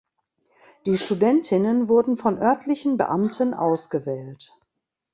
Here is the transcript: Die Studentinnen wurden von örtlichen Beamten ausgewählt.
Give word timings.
Die 0.87 0.97
Studentinnen 0.97 1.87
wurden 1.87 2.17
von 2.17 2.39
örtlichen 2.39 2.97
Beamten 2.97 3.53
ausgewählt. 3.53 4.51